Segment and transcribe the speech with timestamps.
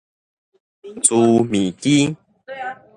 [1.03, 2.17] 輜物機